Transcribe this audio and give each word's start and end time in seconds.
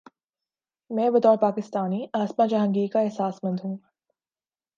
میں 0.91 1.09
بطور 1.09 1.37
پاکستانی 1.37 2.05
عاصمہ 2.13 2.47
جہانگیر 2.47 2.87
کا 2.93 2.99
احساس 2.99 3.43
مند 3.43 3.59
ہوں۔ 3.63 3.77